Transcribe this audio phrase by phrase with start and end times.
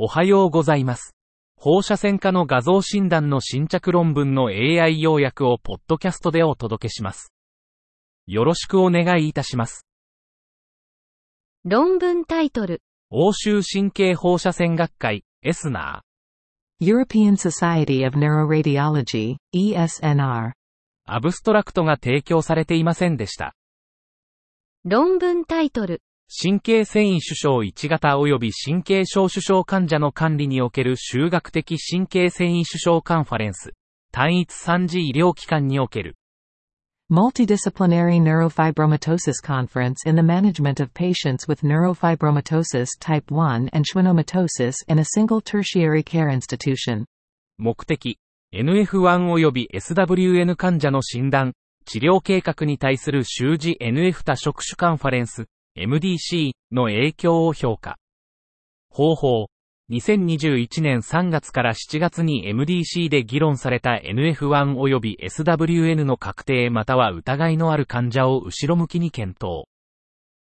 [0.00, 1.16] おはようございます。
[1.56, 7.32] 放射線科の画像診断の新着論文の AI 要約をポッドキャストでお届けします。
[8.28, 9.88] よろしくお願いいたします。
[11.64, 12.80] 論文タイトル、
[13.10, 16.02] 欧州神経放射線学会、エスナ
[16.80, 20.14] European Society of Neuroradiology, ESNR.
[20.14, 20.52] ー。
[21.06, 23.56] アブストラクトが提供されていませんでした。
[24.84, 33.72] 論文タイトル、神経繊維腫症1型及び神経症腫症患者の管理における修学的神経繊維腫症カンファレンス。
[34.12, 36.16] 単一三次医療機関における
[37.10, 44.98] Multidisciplinary Neurofibromatosis Conference in the Management of Patients with Neurofibromatosis Type 1 and Schwannomatosis in
[44.98, 47.06] a Single Tertiary Care Institution.
[47.56, 48.18] 目的、
[48.52, 51.54] NF1 及び SWN 患者の診断、
[51.86, 55.46] 治療計画に対する習字 NF 多職種カンファレンス、
[55.78, 57.96] MDC の影響を評価。
[58.90, 59.46] 方法、
[59.90, 69.64] 2021年3月から7月に MDC で議論された NF1 及び SWN の確定または疑いのある患者を後ろ向きに検討。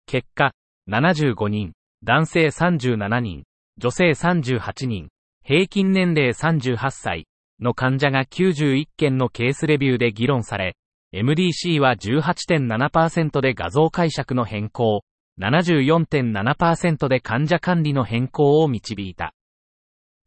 [0.05, 0.51] 結果、
[0.89, 1.71] 75人、
[2.03, 3.43] 男性37人、
[3.77, 5.07] 女性38人、
[5.45, 7.27] 平均年齢38歳
[7.61, 10.75] の患者が91件のケースレビューで議論され、
[11.13, 15.03] MDC は18.7%で画像解釈の変更、
[15.41, 19.33] 74.7%で患者管理の変更を導いた。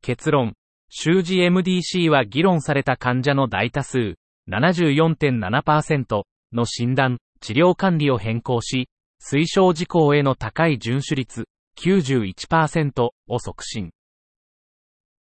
[0.03, 0.55] 結論、
[0.91, 4.17] 習字 MDC は議論された患者の大多数、
[4.49, 8.89] 74.7%の診断、治療管理を変更し、
[9.23, 11.47] 推奨事項への高い遵守率、
[11.79, 13.93] 91%を促進。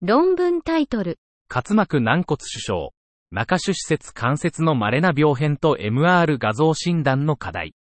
[0.01, 1.19] 論文タイトル、
[1.53, 2.93] 滑膜軟骨腫症、
[3.29, 7.73] 中主施設関節の稀な病変と MR 画像診断の課題。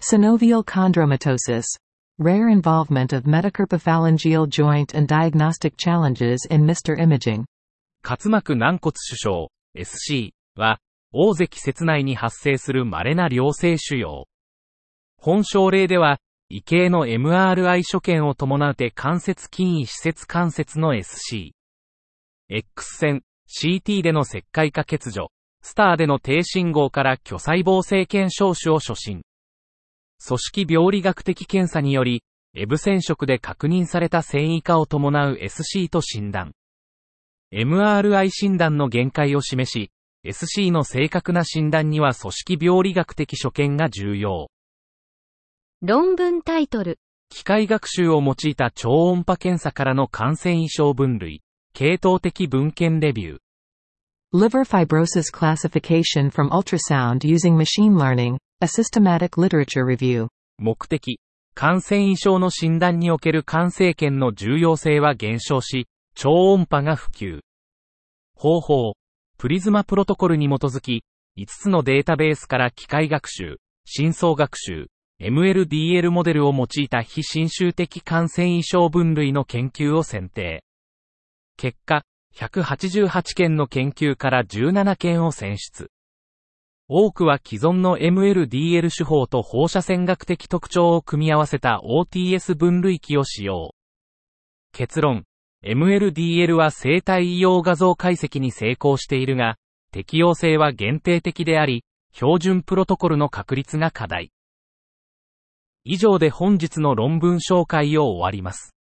[0.00, 1.64] Synovial chondromatosis.
[2.20, 6.96] Rare involvement of metacarpophalangeal joint and diagnostic challenges in Mr.
[6.96, 7.44] Imaging.
[8.04, 10.78] 滑膜軟骨腫症、SC は、
[11.12, 14.26] 大関節内に発生する稀な良性腫瘍。
[15.16, 21.54] 本症例では、異形の MRI 所見を伴うて関節筋位施設関節の SC。
[22.48, 29.22] X 線、CT での石灰化欠如、スターでの低信号から巨細胞性腱症種を初診。
[30.24, 32.22] 組織病理学的検査により、
[32.54, 36.52] エブ染色で確認された繊維化を伴う SC と診断。
[37.52, 39.90] MRI 診断の限界を示し、
[40.24, 44.50] SC の正確な診断には組織病理学的所見が重要。
[45.80, 46.98] 論文タイトル、
[47.30, 51.42] 機械学習を用いた超音波検査からの感染異常分類、
[51.72, 53.38] 系統的文献レビュー。
[54.34, 58.38] Liver fibrosis classification from ultrasound using machine learning.
[58.60, 60.28] A systematic literature review.
[60.58, 61.18] 目的、
[61.54, 67.40] 感染異常の診断における感染圏の重要性は減少し、超音波が普及。
[68.34, 68.92] 方法、
[69.38, 71.04] プリズマプロトコルに基づき、
[71.38, 73.56] 5つのデータベースから機械学習、
[73.86, 74.88] 深層学習、
[75.22, 80.64] MLDL モデルを用いた非侵襲的感染異常分類の研究を選定。
[81.56, 82.02] 結果、
[82.38, 85.90] 188件の研究から17件を選出。
[86.86, 93.74] 多くは既存の MLDL 手法と放射線学的特徴を組み合わせた OTS 分類器を使用。
[94.72, 95.24] 結論、
[95.64, 99.56] MLDL は生体医療画像解析に成功しているが、
[99.90, 101.82] 適用性は限定的であり、
[102.12, 104.30] 標準プロトコルの確率が課題。
[105.82, 108.76] 以上で本日の論文紹介を終わります。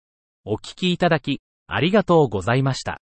[0.46, 3.02] お聞きいただき、ありがとうございました。